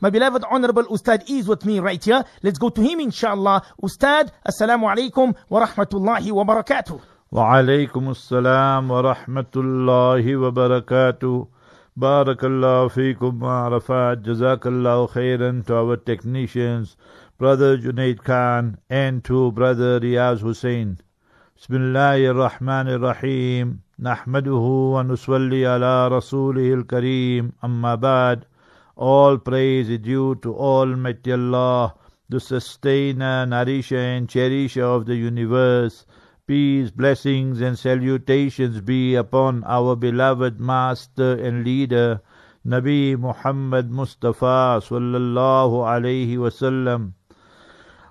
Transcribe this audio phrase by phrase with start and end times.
[0.00, 2.24] My beloved Honorable Ustad is with me right here.
[2.44, 3.62] Let's go to him inshallah.
[3.82, 7.00] Ustad, Assalamu alaikum wa rahmatullahi wa barakatuh.
[7.32, 11.48] وعليكم السلام ورحمة الله وبركاته
[11.96, 16.96] بارك الله فيكم Arafat جزاك الله خيرا to our technicians
[17.36, 20.42] brother Junaid Khan and to brother Riaz
[21.58, 28.44] بسم الله الرحمن الرحيم نحمده ونصلي على رسوله الكريم أما بعد
[28.98, 31.94] all praise is due to Almighty Allah
[32.28, 36.04] the sustainer, nourisher and cherisher of the universe
[36.48, 42.22] Peace, blessings, and salutations be upon our beloved Master and Leader,
[42.64, 47.12] Nabi Muhammad Mustafa sallallahu alayhi wasallam.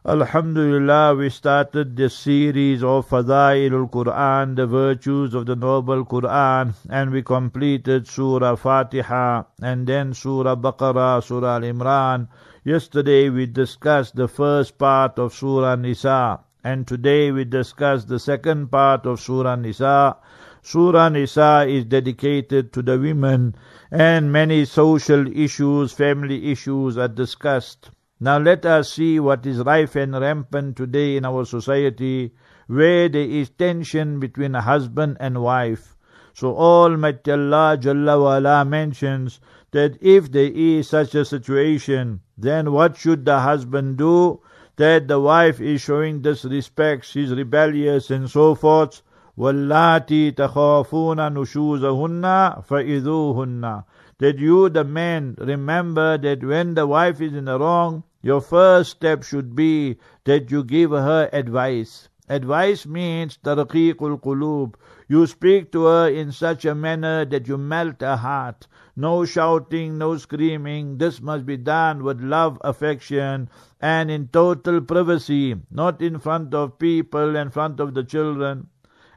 [0.10, 7.12] Alhamdulillah, we started this series of Fadailul Quran, the virtues of the noble Quran, and
[7.12, 12.30] we completed Surah Fatiha and then Surah Baqarah, Surah Al Imran.
[12.64, 18.72] Yesterday we discussed the first part of Surah Nisa and today we discuss the second
[18.72, 20.16] part of Surah Nisa.
[20.62, 23.56] Surah Nisa is dedicated to the women
[23.92, 27.90] and many social issues, family issues are discussed.
[28.21, 32.33] Now let us see what is rife and rampant today in our society
[32.69, 35.97] where there is tension between a husband and wife.
[36.33, 39.41] So Almighty Allah Jalla wa'ala mentions
[39.73, 44.41] that if there is such a situation, then what should the husband do?
[44.77, 49.03] that the wife is showing disrespect, she's rebellious and so forth.
[49.39, 53.85] وَاللَّاتِي تَخَافُونَ نُشُوزَهُنَّ فَإِذُوهُنَّ
[54.19, 58.91] That you, the men, remember that when the wife is in the wrong, your first
[58.91, 62.09] step should be that you give her advice.
[62.29, 64.75] Advice means tarqiqul qulub.
[65.09, 68.67] You speak to her in such a manner that you melt her heart.
[68.97, 70.99] No shouting, no screaming.
[70.99, 73.51] This must be done with love, affection,
[73.81, 78.69] and in total privacy, not in front of people, in front of the children.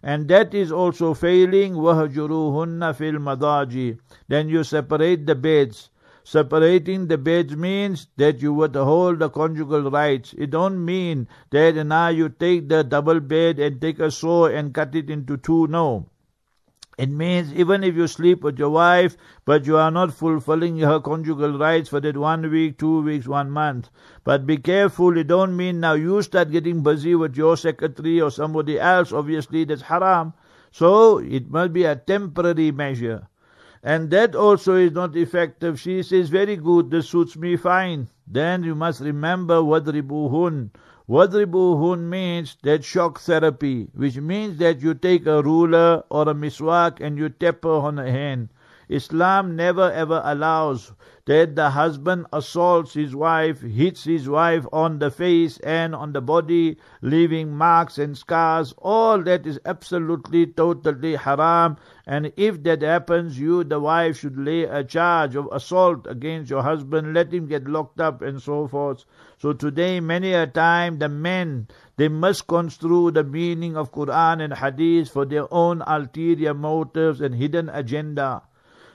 [0.01, 1.73] And that is also failing.
[1.73, 5.89] وَهْجُرُوهُنَّ فِي الْمَضَاجِ Then you separate the beds.
[6.22, 10.34] Separating the beds means that you would hold the conjugal rights.
[10.36, 14.74] It don't mean that now you take the double bed and take a saw and
[14.74, 15.66] cut it into two.
[15.68, 16.10] No.
[16.98, 19.16] It means even if you sleep with your wife,
[19.46, 23.50] but you are not fulfilling her conjugal rights for that one week, two weeks, one
[23.50, 23.88] month.
[24.22, 28.30] But be careful, it don't mean now you start getting busy with your secretary or
[28.30, 29.12] somebody else.
[29.12, 30.34] Obviously, that's haram.
[30.72, 33.29] So it must be a temporary measure.
[33.82, 35.80] And that also is not effective.
[35.80, 38.08] She says, very good, this suits me fine.
[38.26, 40.70] Then you must remember wadribuhun.
[41.08, 47.00] Wadribuhun means that shock therapy, which means that you take a ruler or a miswak
[47.00, 48.50] and you tap her on the hand.
[48.90, 50.92] Islam never ever allows
[51.26, 56.20] that the husband assaults his wife, hits his wife on the face and on the
[56.20, 58.74] body, leaving marks and scars.
[58.78, 61.76] All that is absolutely, totally haram.
[62.04, 66.64] And if that happens, you, the wife, should lay a charge of assault against your
[66.64, 69.04] husband, let him get locked up and so forth.
[69.38, 75.10] So today, many a time, the men, they misconstrue the meaning of Quran and Hadith
[75.10, 78.42] for their own ulterior motives and hidden agenda.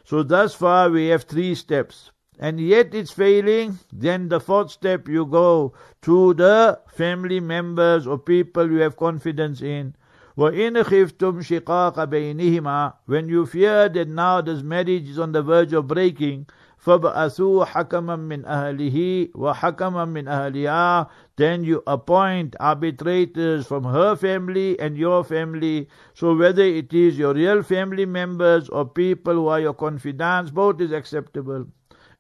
[0.05, 2.11] So thus far we have three steps.
[2.39, 8.19] And yet it's failing, then the fourth step you go to the family members or
[8.19, 9.95] people you have confidence in.
[10.39, 15.75] وَإِنْ خِفْتُمْ شِقَاقَ بَيْنِهِمَا When you fear that now this marriage is on the verge
[15.75, 16.47] of breaking,
[16.85, 24.97] فَبْعَثُوا حَكَمًا مِنْ أَهْلِهِ وَحَكَمًا مِنْ أَهْلِهَا Then you appoint arbitrators from her family and
[24.97, 25.89] your family.
[26.15, 30.81] So whether it is your real family members or people who are your confidants, both
[30.81, 31.67] is acceptable.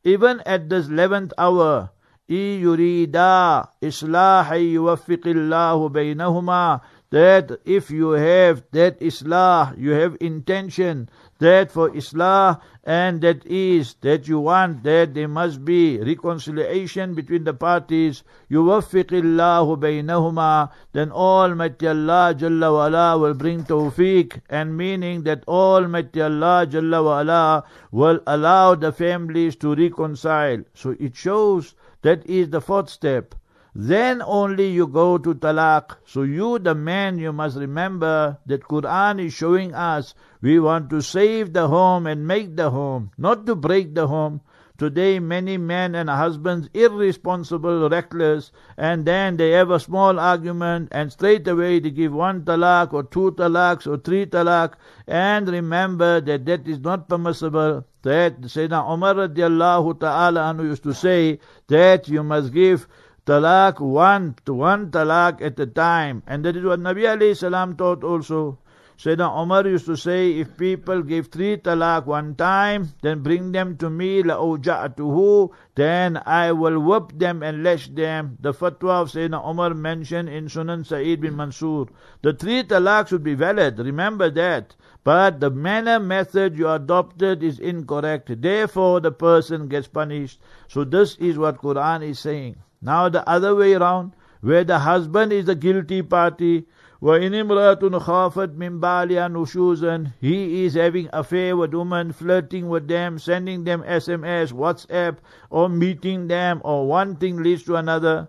[0.04, 1.90] Even at this eleventh hour,
[2.30, 6.80] إِن يُرِيدَا إِصْلَاحًا يُوَفِّقِ اللَّهُ بَيْنَهُمَا
[7.14, 11.08] That if you have that islah, you have intention,
[11.40, 17.44] that for Islah and that is that you want that there must be reconciliation between
[17.44, 24.76] the parties يوفق الله بينهما then Almighty Allah Jalla wa ala will bring tawfiq and
[24.76, 31.16] meaning that Almighty Allah Jalla wa ala will allow the families to reconcile so it
[31.16, 33.34] shows that is the fourth step
[33.77, 35.97] then only you go to talaq.
[36.05, 41.01] So you, the man, you must remember that Quran is showing us we want to
[41.01, 44.39] save the home and make the home, not to break the home.
[44.77, 51.11] Today, many men and husbands irresponsible, reckless, and then they have a small argument and
[51.11, 54.73] straight away they give one talaq or two talaqs or three talaq.
[55.07, 57.85] And remember that that is not permissible.
[58.03, 62.87] that Sayyidina Umar radiallahu ta'ala used to say that you must give
[63.25, 66.23] talaq one to one talaq at a time.
[66.27, 68.59] And that is what Nabi alayhi salam taught also.
[68.97, 73.75] Sayyidina Umar used to say, if people give three talaq one time, then bring them
[73.75, 78.37] to me, la'uja'atuhu, then I will whip them and lash them.
[78.39, 81.87] The fatwa of Sayyidina Umar mentioned in Sunan Sa'id bin Mansur.
[82.21, 84.77] The three talaq should be valid, remember that.
[85.03, 88.41] But the manner method you adopted is incorrect.
[88.41, 90.39] Therefore the person gets punished.
[90.69, 92.55] So this is what Quran is saying.
[92.84, 96.66] Now the other way around, where the husband is the guilty party,
[97.02, 103.18] وَإِنِ امْرَأَةٌ خَافَتْ مِنْ بَالِهَا نُشُوزًا He is having affair with women, flirting with them,
[103.18, 105.16] sending them SMS, WhatsApp,
[105.48, 108.28] or meeting them, or one thing leads to another.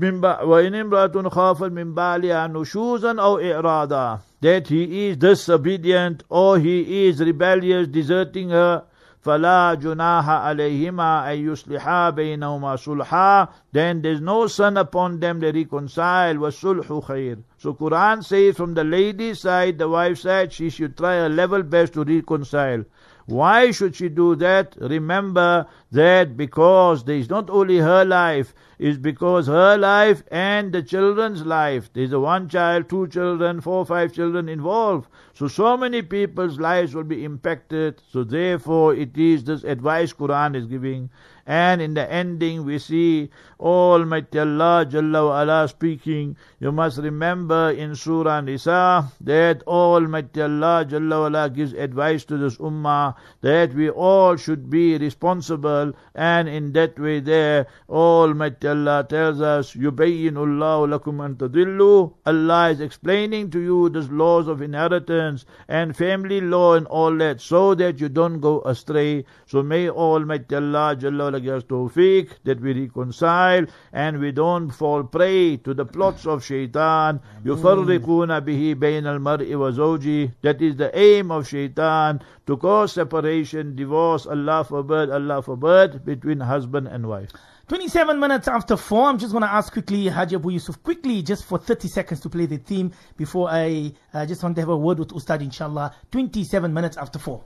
[0.00, 7.20] وإن امرأة خافت من بالها نشوزا أو إعراضا that he is disobedient or he is
[7.20, 8.82] rebellious deserting her
[9.20, 16.36] فلا جناح عليهما أن يصلحا بينهما صلحا then there's no sin upon them they reconcile
[16.36, 21.14] والصلح خير so Quran says from the lady's side the wife's side she should try
[21.16, 22.84] her level best to reconcile
[23.26, 24.76] why should she do that?
[24.78, 30.81] Remember that because there is not only her life, is because her life and the
[30.81, 31.91] children's life.
[31.91, 35.09] There's a one child, two children, four, five children involved.
[35.33, 38.01] So, so many people's lives will be impacted.
[38.09, 41.09] So therefore it is this advice Quran is giving.
[41.45, 46.37] And in the ending we see Almighty Allah Jalla wa speaking.
[46.59, 52.57] You must remember in Surah Nisa that Almighty Allah Jalla wa gives advice to this
[52.57, 55.78] ummah that we all should be responsible
[56.14, 62.70] and in that way there Almighty Allah tells us يُبَيِّنُ اللَّهُ لَكُمْ أَن تَضِلُّوا Allah
[62.70, 67.74] is explaining to you the laws of inheritance and family law and all that so
[67.74, 69.24] that you don't go astray.
[69.46, 74.32] So may Almighty Allah Jalla wa ala give us tawfiq that we reconcile and we
[74.32, 77.20] don't fall prey to the plots of shaitan.
[77.44, 84.26] يُفَرِّقُونَ بِهِ بَيْنَ الْمَرْءِ وَزَوْجِهِ That is the aim of shaitan, to cause separation, divorce,
[84.26, 85.67] Allah forbid, Allah forbid,
[86.05, 87.31] between husband and wife.
[87.69, 91.45] 27 minutes after 4, I'm just going to ask quickly Haji Abu Yusuf, quickly, just
[91.45, 94.77] for 30 seconds to play the theme before I uh, just want to have a
[94.77, 95.93] word with Ustad, inshallah.
[96.11, 97.43] 27 minutes after 4.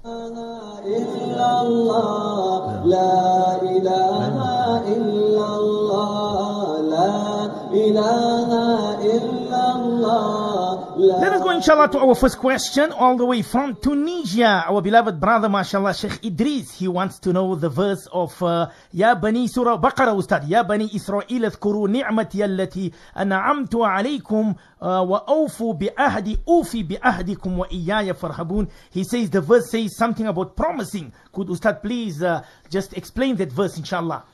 [10.92, 14.64] Let us go inshallah to our first question all the way from Tunisia.
[14.68, 16.74] Our beloved brother mashallah Sheikh Idris.
[16.74, 20.46] He wants to know the verse of uh, Ya Bani Surah Baqarah Ustad.
[20.48, 28.68] Ya Bani Israel اذكروا نعمتي التي أنعمت عليكم وأوفوا بعهدي أوفي بعهدكم وإياي فارهبون.
[28.90, 31.12] He says the verse says something about promising.
[31.32, 34.24] Could Ustad please uh, just explain that verse inshallah?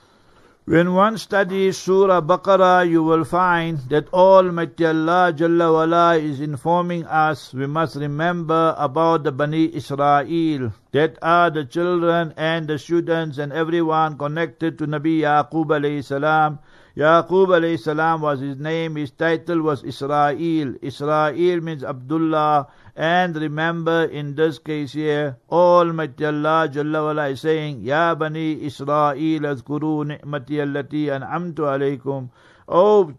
[0.69, 7.05] When one studies Surah Baqarah, you will find that Almighty Allah Jalla wala is informing
[7.05, 13.39] us we must remember about the Bani Israel, that are the children and the students
[13.39, 16.59] and everyone connected to Nabi Yaqub alayhi salam.
[16.95, 20.75] Yaqub alayhi salam was his name, his title was Israel.
[20.83, 22.67] Israel means Abdullah.
[22.99, 29.45] And remember in this case here, Almighty Allah Jalla wala is saying, Ya Bani Israel,
[29.51, 32.29] azkuru ni'mati allati an'amtu alaykum.
[32.67, 33.13] Oh,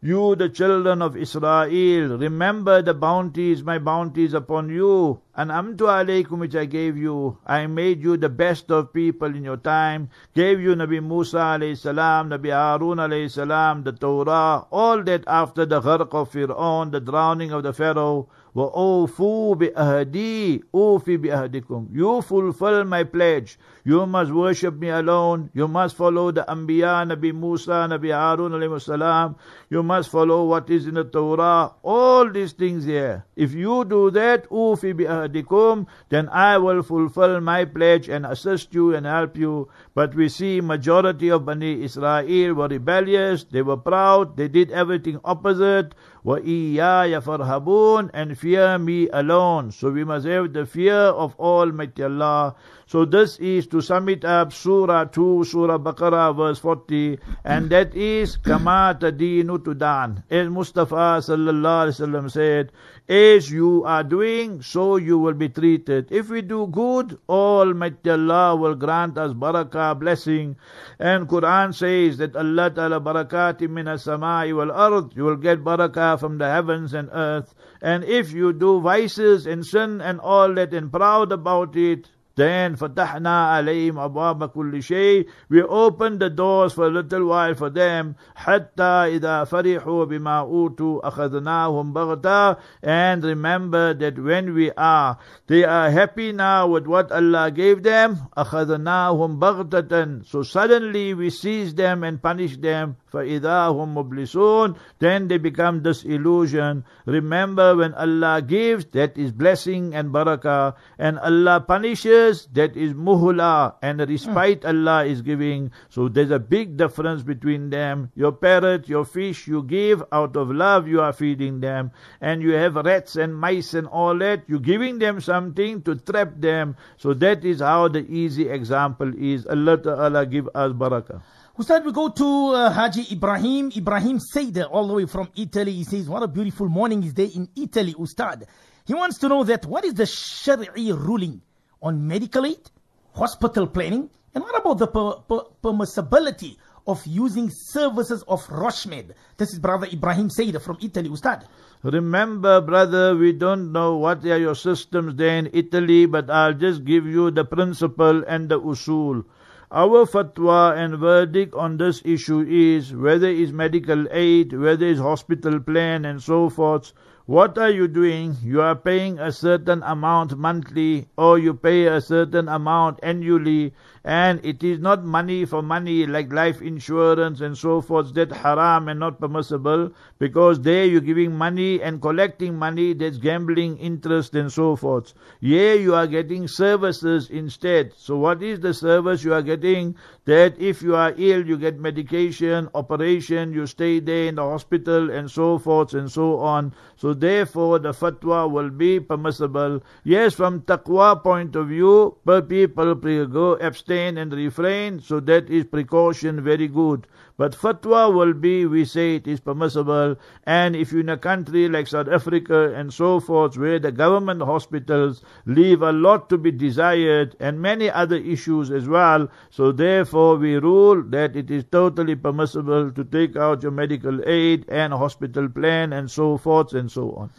[0.00, 5.20] you the children of Israel, remember the bounties, my bounties upon you.
[5.34, 7.36] And amtu alaykum which I gave you.
[7.44, 10.10] I made you the best of people in your time.
[10.36, 15.66] Gave you Nabi Musa alayhi salam, Nabi Harun alayhi salam, the Torah, all that after
[15.66, 18.28] the gharq of Fir'aun, the drowning of the Pharaoh.
[18.55, 23.57] وَأَوْفُوا بِأَهْدِي أُوفِ بِأَهْدِكُمْ You fulfill my pledge.
[23.87, 25.51] You must worship me alone.
[25.53, 29.35] You must follow the Anbiya, Nabi Musa, Nabi Harun alayhi salam.
[29.69, 31.71] You must follow what is in the Torah.
[31.83, 33.25] All these things here.
[33.35, 38.95] If you do that, أُوفِ بِأَهْدِكُمْ Then I will fulfill my pledge and assist you
[38.95, 39.69] and help you.
[39.93, 43.43] But we see majority of Bani Israel were rebellious.
[43.43, 44.35] They were proud.
[44.35, 45.93] They did everything opposite.
[46.25, 49.69] وَإِيَّايَ فَارْهَبُونَ And fear me alone.
[49.69, 52.55] So we must have the fear of Almighty Allah.
[52.87, 57.94] So this is to sum it up Surah 2, Surah Baqarah verse 40 and that
[57.94, 60.22] is Kama Tadinu Tudan.
[60.30, 62.72] As Mustafa sallallahu alaihi wasallam said,
[63.10, 66.12] as you are doing, so you will be treated.
[66.12, 70.54] If we do good, Almighty Allah will grant us barakah, blessing.
[71.00, 75.16] And Quran says that Allah Ta'ala barakati min as-samai wal ard.
[75.16, 77.52] You will get barakah from the heavens and earth.
[77.82, 82.76] And if you do vices and sin and all that and proud about it, Then
[82.76, 85.26] fatahna alayhim abwaba kulli shay.
[85.48, 88.16] We opened the doors for a little while for them.
[88.34, 92.58] Hatta idha farihu bima utu akhadnahum baghta.
[92.82, 98.16] And remember that when we are, they are happy now with what Allah gave them.
[98.36, 100.26] Akhadnahum baghtatan.
[100.26, 102.96] So suddenly we seize them and punish them.
[103.15, 106.83] فَإِذَا هُمْ مُبْلِسُونَ Then they become disillusioned.
[107.05, 110.75] Remember when Allah gives, that is blessing and barakah.
[110.99, 113.75] And Allah punishes, that is muhla.
[113.81, 115.71] And respite Allah is giving.
[115.89, 118.11] So there's a big difference between them.
[118.15, 121.91] Your parrot, your fish, you give out of love, you are feeding them.
[122.19, 124.43] And you have rats and mice and all that.
[124.47, 126.75] You're giving them something to trap them.
[126.97, 129.45] So that is how the easy example is.
[129.47, 131.21] Allah Ta'ala give us barakah.
[131.60, 135.72] Ustad, we go to uh, Haji Ibrahim, Ibrahim Seider, all the way from Italy.
[135.72, 138.46] He says, What a beautiful morning is there in Italy, Ustad.
[138.86, 141.42] He wants to know that what is the Shari'i ruling
[141.82, 142.70] on medical aid,
[143.14, 149.12] hospital planning, and what about the per- per- permissibility of using services of Roshmed?
[149.36, 151.44] This is Brother Ibrahim Seider from Italy, Ustad.
[151.82, 156.86] Remember, brother, we don't know what are your systems there in Italy, but I'll just
[156.86, 159.26] give you the principle and the usul.
[159.72, 165.60] Our fatwa and verdict on this issue is whether it's medical aid, whether it's hospital
[165.60, 166.92] plan and so forth.
[167.26, 168.36] What are you doing?
[168.42, 173.72] You are paying a certain amount monthly or you pay a certain amount annually
[174.04, 178.88] and it is not money for money like life insurance and so forth that haram
[178.88, 184.50] and not permissible because there you're giving money and collecting money that's gambling interest and
[184.50, 185.12] so forth.
[185.40, 187.92] Here you are getting services instead.
[187.94, 189.96] So what is the service you are getting?
[190.24, 195.10] That if you are ill you get medication operation you stay there in the hospital
[195.10, 196.72] and so forth and so on.
[196.96, 199.82] So therefore the fatwa will be permissible.
[200.04, 202.16] Yes from taqwa point of view
[202.48, 207.08] people go abstain abstain and refrain, so that is precaution very good.
[207.36, 211.68] But fatwa will be, we say it is permissible, and if you're in a country
[211.68, 216.52] like South Africa and so forth, where the government hospitals leave a lot to be
[216.52, 222.14] desired, and many other issues as well, so therefore we rule that it is totally
[222.14, 227.10] permissible to take out your medical aid and hospital plan and so forth and so
[227.14, 227.30] on.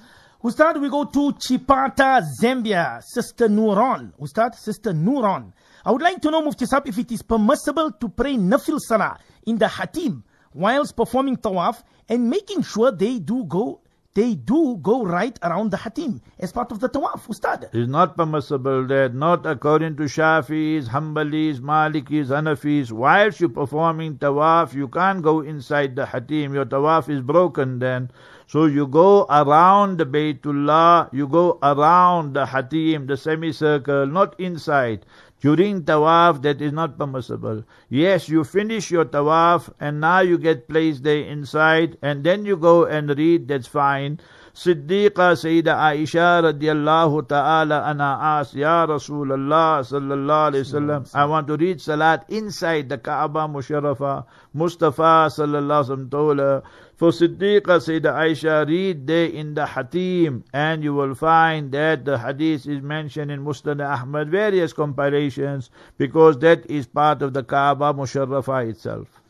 [0.43, 2.99] Ustad, we go to Chipata, Zambia.
[3.03, 4.11] Sister Nuron.
[4.19, 5.53] Ustad, Sister Nuron.
[5.85, 9.19] I would like to know, Mufti Sahib, if it is permissible to pray nafil salah
[9.45, 13.81] in the hatim whilst performing tawaf and making sure they do go
[14.13, 17.69] they do go right around the hatim as part of the tawaf, Ustad.
[17.71, 22.91] It's not permissible that, not according to Shafis, Hanbalis, Malikis, Hanafis.
[22.91, 26.53] Whilst you're performing tawaf, you can't go inside the hatim.
[26.53, 28.11] Your tawaf is broken then.
[28.51, 35.05] So you go around the Baytullah, you go around the hatim, the semicircle, not inside.
[35.39, 37.63] During tawaf, that is not permissible.
[37.87, 42.57] Yes, you finish your tawaf and now you get placed there inside and then you
[42.57, 44.19] go and read, that's fine.
[44.53, 51.55] Siddiqa Sayyida Aisha radiallahu ta'ala anha asked, Ya Rasulullah sallallahu alayhi wasallam, I want to
[51.55, 54.25] read salat inside the Kaaba Musharrafa.
[54.53, 56.63] Mustafa sallallahu alayhi wasallam told her,
[56.97, 62.17] for Siddiqa Sayyidah Aisha, read there in the Hatim and you will find that the
[62.19, 67.93] hadith is mentioned in Musnad Ahmad, various compilations, because that is part of the Kaaba
[67.93, 69.20] Musharrafa itself.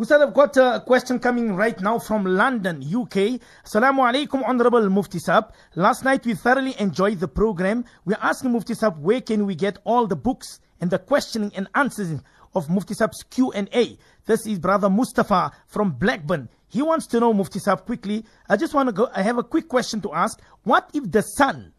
[0.00, 3.40] Ustad, I've got a question coming right now from London, UK.
[3.66, 5.52] Assalamu alaikum, Honorable Mufti Sab.
[5.74, 7.84] Last night we thoroughly enjoyed the program.
[8.04, 11.66] We're asking Mufti Sab, where can we get all the books and the questioning and
[11.74, 12.12] answers
[12.54, 13.98] of Mufti Sab's Q&A?
[14.24, 16.48] This is Brother Mustafa from Blackburn.
[16.68, 18.24] He wants to know, Mufti Sahib, quickly.
[18.48, 20.40] I just want to go, I have a quick question to ask.
[20.62, 21.72] What if the son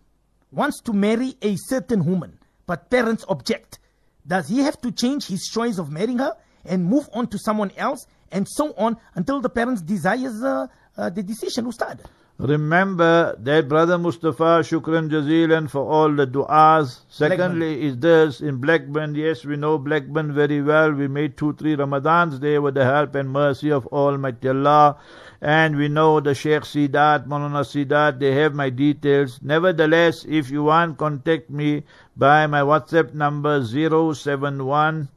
[0.51, 3.79] wants to marry a certain woman, but parents object?
[4.27, 6.35] Does he have to change his choice of marrying her
[6.69, 11.09] and move on to someone else and so on until the parents desires uh, uh,
[11.09, 11.99] the decision, Ustad?
[12.39, 17.01] Remember that Brother Mustafa, shukran jazilan for all the du'as.
[17.09, 17.83] Secondly Blackburn.
[17.83, 20.93] is this, in Blackburn, yes, we know Blackburn very well.
[20.93, 24.95] We made two, three Ramadans there with the help and mercy of Almighty Allah.
[25.41, 29.41] And we know the Sheikh Sidat, Molana Sidat, they have my details.
[29.41, 31.83] Nevertheless, if you want, contact me
[32.19, 35.07] by my WhatsApp number 071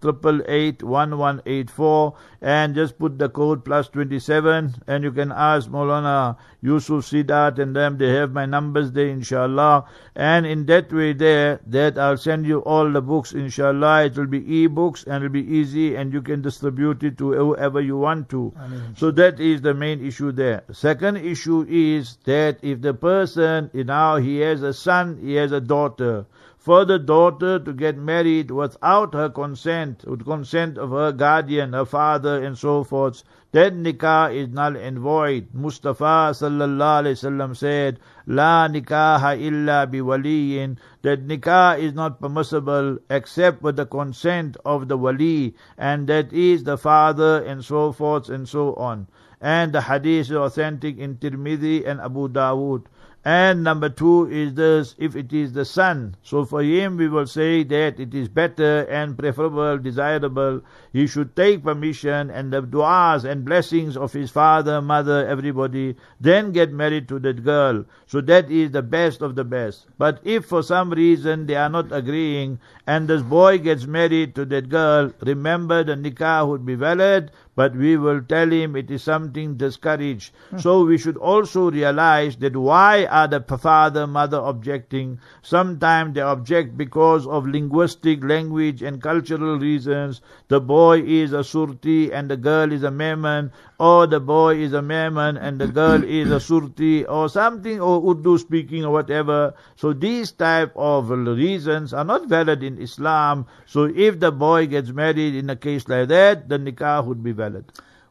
[2.41, 7.75] and just put the code plus 27 and you can ask Molana Yusuf Sidat and
[7.75, 9.85] them, they have my numbers there inshallah.
[10.15, 14.05] And in that way there, that I'll send you all the books inshallah.
[14.05, 17.33] It will be e-books and it will be easy and you can distribute it to
[17.33, 18.53] whoever you want to.
[18.97, 20.63] So that is the main issue there.
[20.71, 25.61] Second issue is that if the person, now he has a son, he has a
[25.61, 26.27] daughter.
[26.63, 31.85] For the daughter to get married without her consent, with consent of her guardian, her
[31.85, 35.49] father, and so forth, then nikah is null and void.
[35.53, 42.97] Mustafa sallallahu alaihi wasallam said, La nikaha illa bi biwaliyin, that nikah is not permissible
[43.11, 48.29] except with the consent of the wali, and that is the father, and so forth
[48.29, 49.09] and so on.
[49.41, 52.85] And the hadith is authentic in Tirmidhi and Abu Dawood.
[53.25, 57.29] And number two is this, if it is the son, so for him we will
[57.29, 60.61] say that it is better and preferable, desirable,
[60.93, 66.51] he should take permission and the du'as and blessings of his father, mother, everybody, then
[66.51, 67.85] get married to that girl.
[68.07, 69.87] So that is the best of the best.
[69.99, 74.45] But if for some reason they are not agreeing and this boy gets married to
[74.47, 79.03] that girl, remember the nikah would be valid, but we will tell him it is
[79.03, 80.33] something discouraged.
[80.51, 80.59] Hmm.
[80.59, 85.19] So we should also realize that why are the father, mother objecting?
[85.43, 90.23] Sometimes they object because of linguistic, language and cultural reasons.
[90.49, 94.73] The boy is a surti and the girl is a Memon, or the boy is
[94.73, 99.53] a Memon and the girl is a surti, or something, or Urdu speaking or whatever.
[99.77, 103.47] So these type of reasons are not valid in Islam.
[103.67, 107.33] So if the boy gets married in a case like that, the nikah would be
[107.33, 107.42] valid.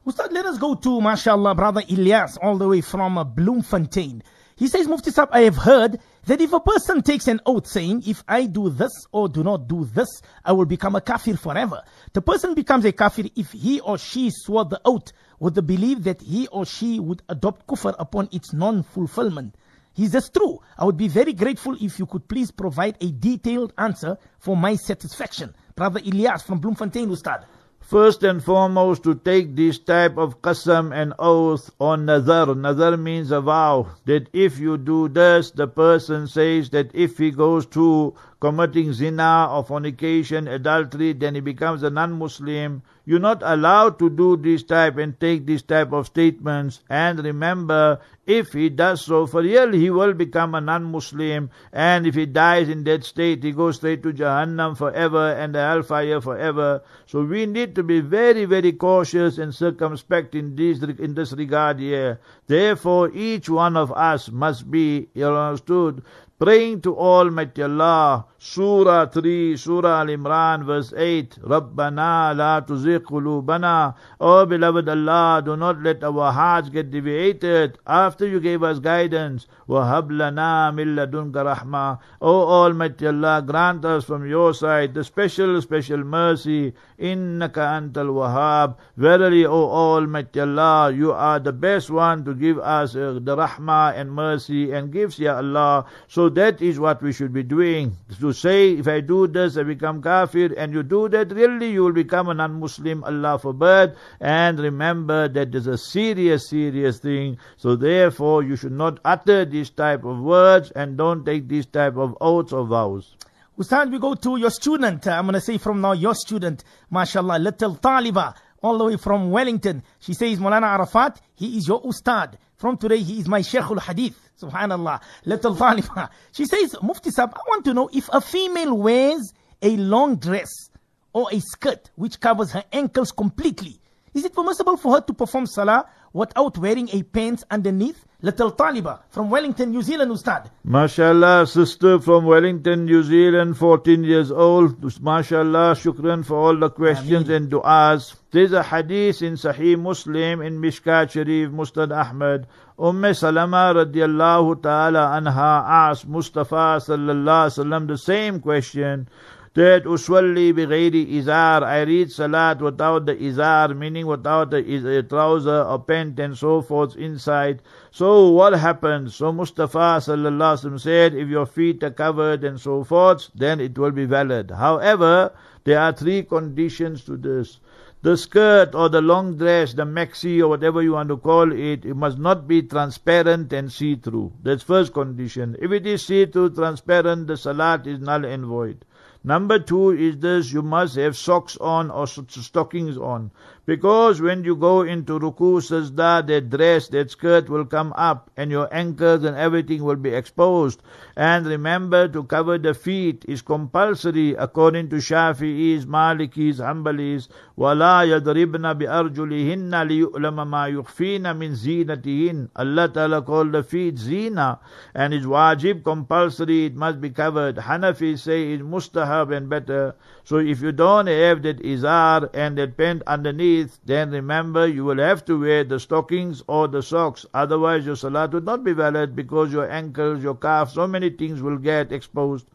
[0.06, 4.24] Ustad, let us go to, mashallah, brother Ilyas, all the way from uh, Bloemfontein.
[4.56, 8.04] He says, Mufti Sab, I have heard that if a person takes an oath saying,
[8.06, 10.08] if I do this or do not do this,
[10.46, 11.82] I will become a kafir forever.
[12.14, 16.04] The person becomes a kafir if he or she swore the oath with the belief
[16.04, 19.56] that he or she would adopt kufr upon its non-fulfillment.
[19.98, 20.60] Is this true?
[20.78, 24.76] I would be very grateful if you could please provide a detailed answer for my
[24.76, 25.54] satisfaction.
[25.76, 27.46] Brother Ilyas from Bloemfontein, Ustad.
[27.82, 32.56] First and foremost, to take this type of qasam and oath on nazar.
[32.56, 37.32] Nazar means a vow that if you do this, the person says that if he
[37.32, 42.82] goes to committing zina or fornication, adultery, then he becomes a non-Muslim.
[43.06, 46.82] You're not allowed to do this type and take this type of statements.
[46.90, 51.52] And remember, if he does so for real, he will become a non-Muslim.
[51.72, 55.60] And if he dies in that state, he goes straight to Jahannam forever and the
[55.60, 56.82] hellfire forever.
[57.06, 61.80] So we need to be very, very cautious and circumspect in this, in this regard
[61.80, 62.20] here.
[62.48, 66.02] Therefore, each one of us must be understood
[66.40, 68.26] praying to Almighty Allah.
[68.44, 71.38] Surah 3, Surah Al-Imran, verse 8.
[71.44, 73.94] Rabbana la tuzigh qulubana.
[74.20, 79.46] Oh beloved Allah, do not let our hearts get deviated after you gave us guidance.
[79.70, 82.00] Wahab lana min ladunka rahma.
[82.20, 86.74] Oh Almighty Allah, grant us from your side the special, special mercy.
[87.00, 88.78] Innaka antal wahab.
[88.98, 93.94] Verily, O Almighty Allah, you are the best one to give us uh, the rahmah
[93.96, 95.86] and mercy and gifts, Ya Allah.
[96.08, 97.98] So that is what we should be doing.
[98.20, 101.84] To say, if I do this, I become kafir, and you do that, really you
[101.84, 103.96] will become a non-Muslim, Allah forbid.
[104.20, 107.38] And remember that there's a serious, serious thing.
[107.58, 111.98] So therefore, you should not utter these type of words and don't take these type
[111.98, 113.16] of oaths or vows.
[113.58, 115.06] Ustad, we go to your student.
[115.08, 119.32] I'm going to say from now, your student, mashallah, little Taliba, all the way from
[119.32, 119.84] Wellington.
[120.00, 122.38] She says, Molana Arafat, he is your Ustad.
[122.62, 124.16] From today, he is my Sheikhul Hadith.
[124.40, 125.02] Subhanallah.
[125.26, 126.12] Little Taliba.
[126.32, 130.70] She says, Mufti Sab, I want to know if a female wears a long dress
[131.12, 133.80] or a skirt which covers her ankles completely,
[134.14, 138.06] is it permissible for her to perform salah without wearing a pants underneath?
[138.24, 140.52] Little Taliba from Wellington, New Zealand, Ustad.
[140.68, 144.80] MashaAllah, sister from Wellington, New Zealand, 14 years old.
[144.82, 147.36] MashaAllah, shukran for all the questions Ameen.
[147.36, 148.14] and du'as.
[148.30, 152.46] There's a hadith in Sahih Muslim, in Mishkat Sharif, Musnad Ahmad.
[152.78, 159.08] Umm Salama radiallahu ta'ala anha asked Mustafa sallallahu alaihi wasallam the same question
[159.54, 165.64] that uswalli bighayri izar, I read salat without the izar, meaning without the uh, trouser
[165.64, 167.62] or pant and so forth inside.
[167.92, 169.16] So what happens?
[169.16, 173.92] So Mustafa sallallahu said, if your feet are covered and so forth, then it will
[173.92, 174.52] be valid.
[174.52, 175.34] However,
[175.66, 177.60] there are three conditions to this.
[178.04, 181.86] The skirt or the long dress, the maxi or whatever you want to call it,
[181.86, 184.32] it must not be transparent and see-through.
[184.42, 185.58] That's first condition.
[185.62, 188.86] If it is see-through, transparent, the salat is null and void.
[189.24, 193.32] Number two is this, you must have socks on or stockings on.
[193.71, 198.51] Because when you go into ruku sajda, that dress, that skirt will come up and
[198.51, 200.83] your ankles and everything will be exposed.
[201.17, 207.29] And remember to cover the feet is compulsory according to Shafi'is, Malikis, Hanbalis.
[207.59, 214.61] وَلَا يَضْرِبْنَ بِأَرْجُلِهِنَّ لِيُؤْلَمَ مَا يُخْفِينَ مِنْ زِينَتِهِنَّ Allah Ta'ala called the feet zina
[214.95, 217.57] and it's wajib, compulsory, it must be covered.
[217.57, 219.95] Hanafi say it's mustahab and better.
[220.25, 224.98] So if you don't have that izar and that pant underneath, then remember you will
[224.98, 227.26] have to wear the stockings or the socks.
[227.34, 231.42] Otherwise your salat would not be valid because your ankles, your calves, so many things
[231.42, 232.48] will get exposed.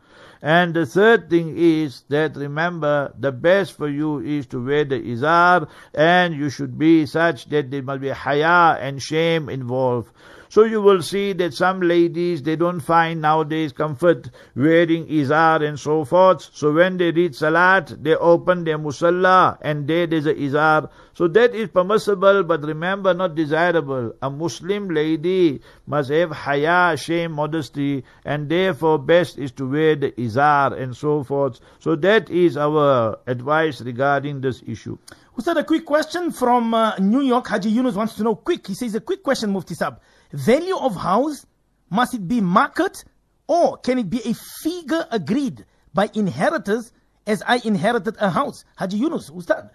[0.43, 5.01] And the third thing is that remember the best for you is to wear the
[5.01, 10.11] izar and you should be such that there must be haya and shame involved.
[10.57, 15.79] So you will see that some ladies, they don't find nowadays comfort wearing izar and
[15.79, 16.49] so forth.
[16.55, 20.89] So when they read salat, they open their musalla and there there's a izar.
[21.13, 24.15] So that is permissible, but remember not desirable.
[24.23, 30.13] A Muslim lady must have haya, shame, modesty, and therefore best is to wear the
[30.13, 31.61] izar and so forth.
[31.81, 34.97] So that is our advice regarding this issue.
[35.37, 37.47] Ustad, a quick question from uh, New York.
[37.47, 38.67] Haji Yunus wants to know quick.
[38.67, 40.01] He says a quick question, Mufti Sab.
[40.37, 41.47] Value of house,
[41.89, 43.05] must it be market
[43.49, 46.93] or can it be a figure agreed by inheritors
[47.27, 48.65] as I inherited a house?
[48.77, 49.71] Haji Yunus, Ustad.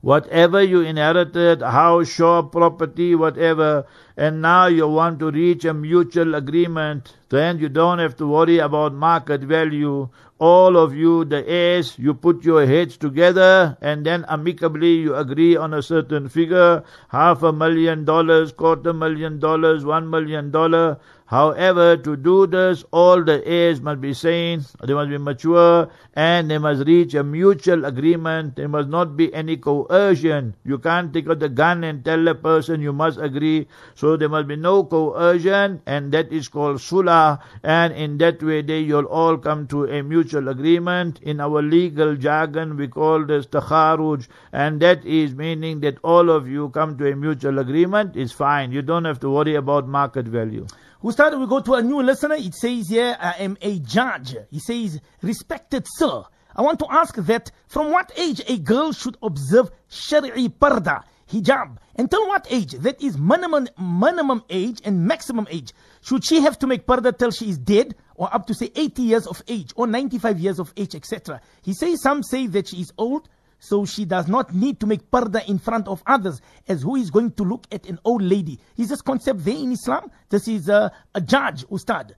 [0.00, 3.86] Whatever you inherited, house, shop, property, whatever,
[4.16, 8.58] and now you want to reach a mutual agreement, then you don't have to worry
[8.58, 10.08] about market value.
[10.38, 15.56] All of you, the heirs, you put your heads together and then amicably you agree
[15.56, 20.98] on a certain figure, half a million dollars, quarter million dollars, one million dollar.
[21.34, 26.48] However, to do this, all the heirs must be sane, they must be mature, and
[26.48, 28.54] they must reach a mutual agreement.
[28.54, 30.54] There must not be any coercion.
[30.64, 33.66] You can't take out the gun and tell a person you must agree.
[33.96, 37.40] So there must be no coercion, and that is called sulah.
[37.64, 41.18] And in that way, they you'll all come to a mutual agreement.
[41.20, 46.48] In our legal jargon, we call this takharuj, and that is meaning that all of
[46.48, 48.16] you come to a mutual agreement.
[48.16, 48.70] It's fine.
[48.70, 50.68] You don't have to worry about market value.
[51.04, 52.36] Ustad, we go to a new listener.
[52.36, 54.36] It says here, I am a judge.
[54.50, 56.22] He says, respected sir,
[56.56, 61.76] I want to ask that from what age a girl should observe Shari'i Parda, hijab,
[61.96, 62.72] until what age?
[62.72, 65.74] That is minimum, minimum age and maximum age.
[66.00, 69.02] Should she have to make Parda till she is dead or up to say 80
[69.02, 71.38] years of age or 95 years of age, etc.?
[71.60, 73.28] He says some say that she is old,
[73.64, 77.10] so she does not need to make parda in front of others as who is
[77.10, 78.60] going to look at an old lady.
[78.76, 80.10] Is this concept there in Islam?
[80.28, 82.14] This is a, a judge, Ustad.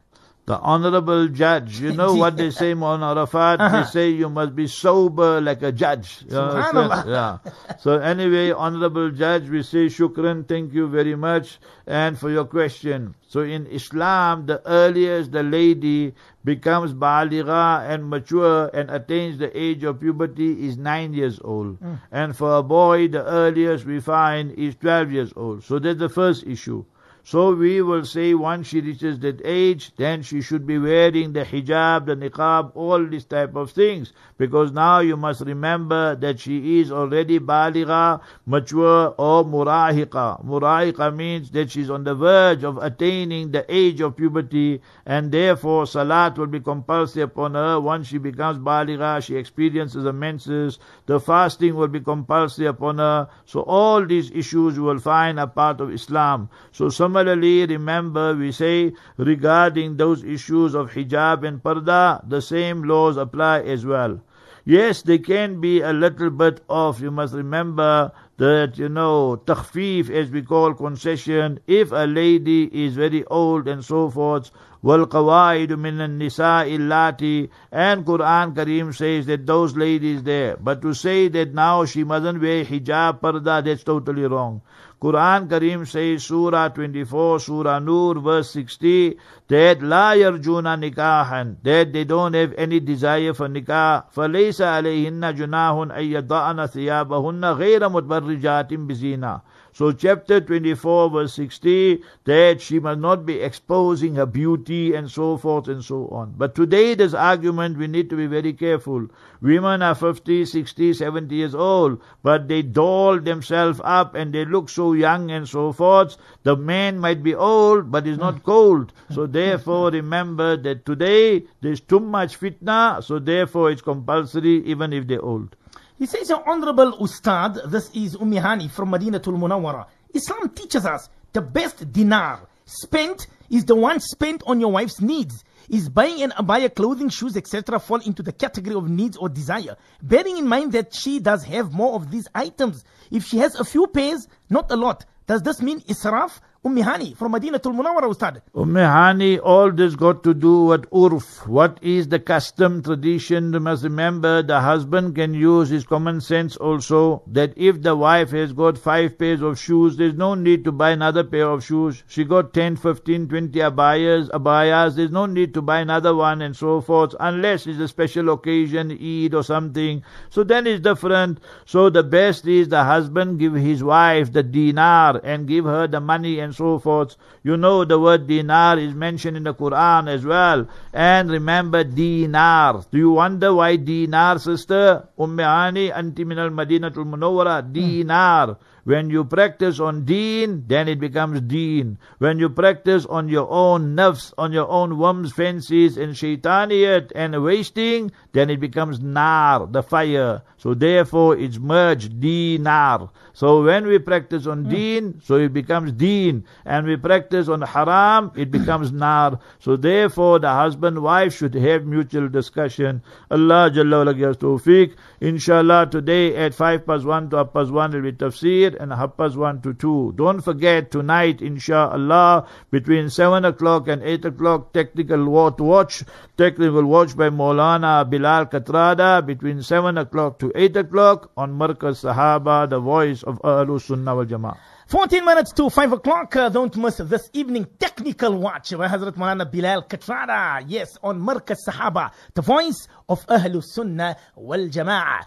[0.46, 1.80] The honorable judge.
[1.80, 3.60] You know what they say, on Arafat?
[3.60, 3.80] Uh-huh.
[3.82, 6.22] They say you must be sober like a judge.
[6.28, 7.38] You know, so- yeah.
[7.80, 13.14] So anyway, honorable judge, we say shukran, thank you very much, and for your question.
[13.28, 19.82] So in Islam, the earliest the lady becomes baligha and mature and attains the age
[19.82, 21.78] of puberty is nine years old.
[22.12, 25.64] And for a boy, the earliest we find is 12 years old.
[25.64, 26.84] So that's the first issue.
[27.28, 31.44] So we will say once she reaches that age, then she should be wearing the
[31.44, 34.12] hijab, the niqab, all these type of things.
[34.38, 40.44] Because now you must remember that she is already baligha, mature or murahiqa.
[40.46, 45.84] Murahiqa means that she's on the verge of attaining the age of puberty and therefore
[45.84, 47.80] salat will be compulsory upon her.
[47.80, 50.78] Once she becomes baligha, she experiences the menses.
[51.06, 53.28] The fasting will be compulsory upon her.
[53.46, 56.50] So all these issues you will find are part of Islam.
[56.70, 63.17] So similarly, remember we say regarding those issues of hijab and parda, the same laws
[63.17, 64.21] apply as well.
[64.63, 70.11] Yes, there can be a little bit of, you must remember that, you know, takhfif
[70.11, 74.51] as we call concession, if a lady is very old and so forth,
[74.83, 80.57] وَالْقَوَائِدُ مِنَ النِّسَاءِ اللَّاتِي And Quran Kareem says that those ladies there.
[80.57, 84.61] But to say that now she mustn't wear hijab, parda, that's totally wrong.
[85.01, 89.17] Quran Kareem says, Surah 24, Surah Nur, verse 60,
[89.47, 94.05] that la yarjuna nikahan, that they don't have any desire for nikah.
[94.13, 99.41] فَلَيْسَ عَلَيْهِنَّ جُنَاهٌ أَن يَضَعْنَ ثِيَابَهُنَّ غَيْرَ مُتْبَرِّجَاتٍ بِزِينَةٍ
[99.76, 105.36] so chapter 24 verse 60, that she must not be exposing her beauty and so
[105.36, 106.32] forth and so on.
[106.34, 109.08] But today this argument we need to be very careful.
[109.42, 114.70] Women are 50, 60, 70 years old, but they doll themselves up and they look
[114.70, 116.16] so young and so forth.
[116.44, 118.44] The man might be old, but is not hmm.
[118.46, 118.94] cold.
[119.10, 125.06] So therefore remember that today there's too much fitna, so therefore it's compulsory even if
[125.06, 125.54] they're old.
[125.98, 129.86] He says, Your Honorable Ustad, this is Ummi Hani from Madinatul Munawwara.
[130.12, 135.42] Islam teaches us the best dinar spent is the one spent on your wife's needs.
[135.68, 137.80] Is buying an abaya, clothing, shoes, etc.
[137.80, 139.76] fall into the category of needs or desire?
[140.02, 142.84] Bearing in mind that she does have more of these items.
[143.10, 146.40] If she has a few pairs, not a lot, does this mean israf?
[146.66, 148.42] Ummi Hani from Madinatul Munawwara Ustad.
[148.52, 151.46] Ummihani, all this got to do with urf.
[151.46, 153.52] What is the custom, tradition?
[153.52, 158.32] You must remember the husband can use his common sense also that if the wife
[158.32, 162.02] has got five pairs of shoes, there's no need to buy another pair of shoes.
[162.08, 166.56] She got 10, 15, 20 abayas, abayas, there's no need to buy another one and
[166.56, 170.02] so forth unless it's a special occasion, Eid or something.
[170.30, 171.38] So then it's different.
[171.64, 176.00] So the best is the husband give his wife the dinar and give her the
[176.00, 177.16] money and so forth.
[177.42, 180.66] You know the word dinar is mentioned in the Quran as well.
[180.92, 182.84] And remember dinar.
[182.90, 185.06] Do you wonder why dinar, sister?
[185.18, 187.72] Ummi Hani, anti min al Madinatul Munawwara, hmm.
[187.72, 188.56] dinar.
[188.86, 191.98] When you practice on deen, then it becomes deen.
[192.18, 197.42] When you practice on your own nafs, on your own whims, fancies, and shaitaniyat and
[197.42, 200.42] wasting, then it becomes nar, the fire.
[200.56, 203.10] So therefore it's merged, dinar.
[203.32, 204.70] So when we practice on hmm.
[204.70, 206.44] deen, so it becomes deen.
[206.64, 209.40] And we practice on haram, it becomes nar.
[209.58, 213.02] So therefore the husband wife should have mutual discussion.
[213.32, 214.94] Allah Jalla gives tawfiq.
[215.20, 219.16] Inshallah today at 5 past 1 to half past 1 will be tafsir and half
[219.16, 220.14] past 1 to 2.
[220.16, 226.02] Don't forget tonight inshallah between 7 o'clock and 8 o'clock technical watch,
[226.36, 232.68] technical watch by Maulana Bilal Katrada between 7 o'clock to 8 o'clock on Markaz Sahaba,
[232.68, 234.56] the voice of Ahlus Sunnah wal Jama'ah.
[234.88, 236.36] 14 minutes to 5 o'clock.
[236.36, 240.64] Uh, don't miss this evening technical watch by Hazrat Malana Bilal Katrada.
[240.68, 245.26] Yes, on Markaz Sahaba, the voice of Ahlus Sunnah wal Jama'ah.